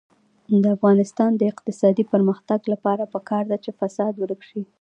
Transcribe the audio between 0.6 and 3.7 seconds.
د افغانستان د اقتصادي پرمختګ لپاره پکار ده